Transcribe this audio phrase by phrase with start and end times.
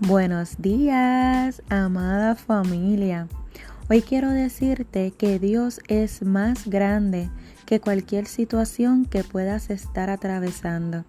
[0.00, 3.28] Buenos días, amada familia.
[3.88, 7.30] Hoy quiero decirte que Dios es más grande
[7.64, 11.06] que cualquier situación que puedas estar atravesando.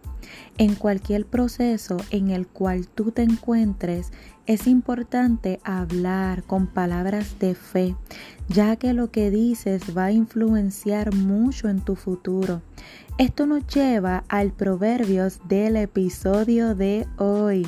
[0.58, 4.14] En cualquier proceso en el cual tú te encuentres,
[4.46, 7.94] es importante hablar con palabras de fe,
[8.48, 12.62] ya que lo que dices va a influenciar mucho en tu futuro.
[13.18, 17.68] Esto nos lleva al proverbios del episodio de hoy.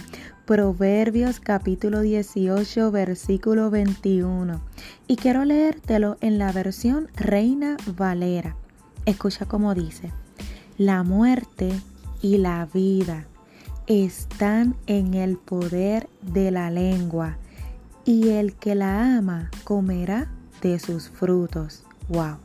[0.49, 4.59] Proverbios capítulo 18 versículo 21
[5.05, 8.55] y quiero leértelo en la versión Reina Valera.
[9.05, 10.12] Escucha cómo dice,
[10.80, 11.70] la muerte
[12.23, 13.27] y la vida
[13.85, 17.38] están en el poder de la lengua
[18.04, 20.31] y el que la ama comerá
[20.63, 21.84] de sus frutos.
[22.07, 22.38] Wow.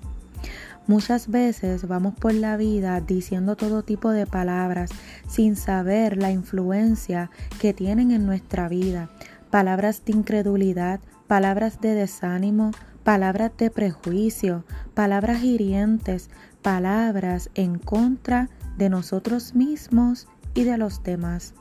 [0.87, 4.91] Muchas veces vamos por la vida diciendo todo tipo de palabras
[5.27, 9.09] sin saber la influencia que tienen en nuestra vida.
[9.51, 16.29] Palabras de incredulidad, palabras de desánimo, palabras de prejuicio, palabras hirientes,
[16.61, 21.55] palabras en contra de nosotros mismos y de los demás.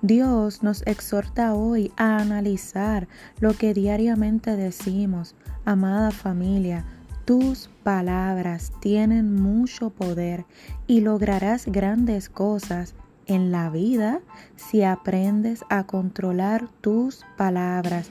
[0.00, 6.84] Dios nos exhorta hoy a analizar lo que diariamente decimos, amada familia,
[7.26, 10.46] tus palabras tienen mucho poder
[10.86, 12.94] y lograrás grandes cosas
[13.26, 14.20] en la vida
[14.54, 18.10] si aprendes a controlar tus palabras.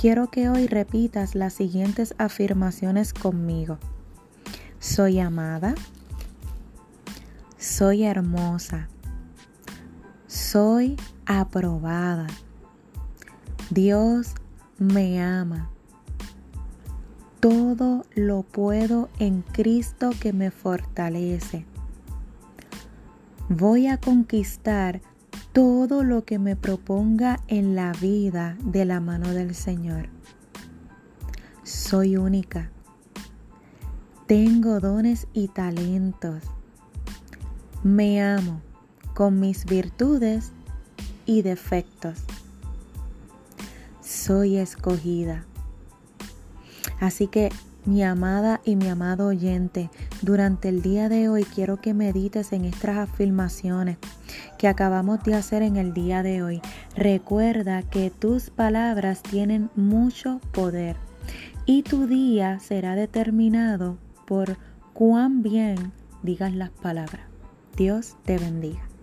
[0.00, 3.78] Quiero que hoy repitas las siguientes afirmaciones conmigo.
[4.80, 5.76] Soy amada.
[7.56, 8.88] Soy hermosa.
[10.26, 12.26] Soy aprobada.
[13.70, 14.34] Dios
[14.78, 15.70] me ama.
[17.40, 21.66] Todo lo puedo en Cristo que me fortalece.
[23.48, 25.00] Voy a conquistar
[25.52, 30.08] todo lo que me proponga en la vida de la mano del Señor.
[31.62, 32.70] Soy única.
[34.26, 36.42] Tengo dones y talentos.
[37.82, 38.60] Me amo
[39.14, 40.52] con mis virtudes
[41.26, 42.24] y defectos.
[44.02, 45.44] Soy escogida.
[47.00, 47.50] Así que
[47.86, 49.90] mi amada y mi amado oyente,
[50.20, 53.98] durante el día de hoy quiero que medites en estas afirmaciones
[54.58, 56.60] que acabamos de hacer en el día de hoy.
[56.96, 60.96] Recuerda que tus palabras tienen mucho poder
[61.64, 64.56] y tu día será determinado por
[64.92, 65.92] cuán bien
[66.22, 67.22] digas las palabras.
[67.76, 68.95] Dios te bendiga.